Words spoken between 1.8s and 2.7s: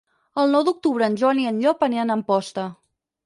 aniran a Amposta.